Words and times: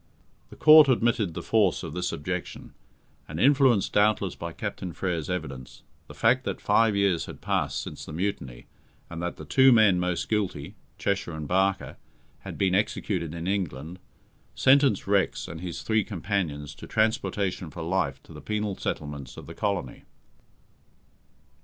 The 0.49 0.55
Court 0.55 0.89
admitted 0.89 1.35
the 1.35 1.43
force 1.43 1.83
of 1.83 1.93
this 1.93 2.11
objection, 2.11 2.73
and, 3.27 3.39
influenced 3.39 3.93
doubtless 3.93 4.33
by 4.33 4.51
Captain 4.51 4.93
Frere's 4.93 5.29
evidence, 5.29 5.83
the 6.07 6.15
fact 6.15 6.43
that 6.43 6.59
five 6.59 6.95
years 6.95 7.27
had 7.27 7.39
passed 7.39 7.83
since 7.83 8.03
the 8.03 8.11
mutiny, 8.11 8.65
and 9.11 9.21
that 9.21 9.35
the 9.37 9.45
two 9.45 9.71
men 9.71 9.99
most 9.99 10.27
guilty 10.27 10.73
(Cheshire 10.97 11.33
and 11.33 11.47
Barker) 11.47 11.97
had 12.39 12.57
been 12.57 12.73
executed 12.73 13.35
in 13.35 13.45
England, 13.45 13.99
sentenced 14.55 15.05
Rex 15.05 15.47
and 15.47 15.61
his 15.61 15.83
three 15.83 16.03
companions 16.03 16.73
to 16.73 16.87
transportation 16.87 17.69
for 17.69 17.83
life 17.83 18.23
to 18.23 18.33
the 18.33 18.41
penal 18.41 18.75
settlements 18.75 19.37
of 19.37 19.45
the 19.45 19.53
colony. 19.53 20.05